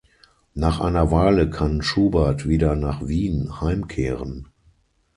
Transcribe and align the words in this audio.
Nach 0.55 0.79
einer 0.79 1.11
Weile 1.11 1.47
kann 1.47 1.83
Schubert 1.83 2.47
wieder 2.47 2.75
nach 2.75 3.05
Wien 3.07 3.59
heimkehren. 3.61 4.47